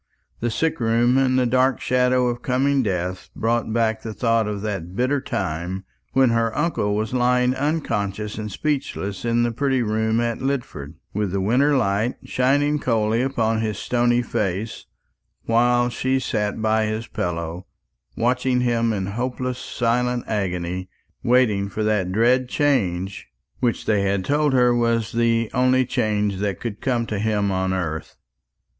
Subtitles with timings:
[0.39, 4.63] The sick room and the dark shadow of coming death brought back the thought of
[4.63, 10.19] that bitter time when her uncle was lying unconscious and speechless in the pretty room
[10.19, 14.87] at Lidford, with the wintry light shining coldly upon his stony face;
[15.43, 17.67] while she sat by his pillow,
[18.17, 20.89] watching him in hopeless silent agony,
[21.21, 23.27] waiting for that dread change
[23.59, 27.71] which they had told her was the only change that could come to him on
[27.71, 28.15] earth.